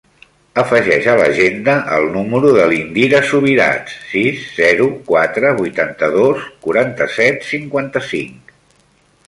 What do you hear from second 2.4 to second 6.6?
de l'Indira Subirats: sis, zero, quatre, vuitanta-dos,